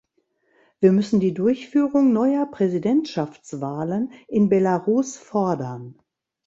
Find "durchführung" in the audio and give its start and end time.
1.35-2.11